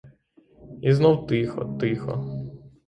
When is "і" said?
0.81-0.93